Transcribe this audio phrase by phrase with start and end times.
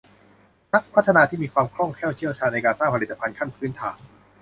[0.73, 3.97] นักพัฒนาที่มีความคล่องแคล่วเชี่ยวชาญในการสร้างผลิตภัณฑ์ขั้นพื้นฐาน